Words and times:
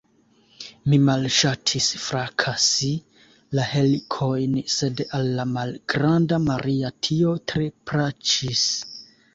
Mi 0.91 0.97
malŝatis 1.09 1.89
frakasi 2.05 2.89
la 3.59 3.67
helikojn, 3.75 4.57
sed 4.79 5.05
al 5.21 5.31
la 5.37 5.49
malgranda 5.53 6.43
Maria 6.51 6.95
tio 7.09 7.37
tre 7.53 7.71
plaĉis. 7.93 8.69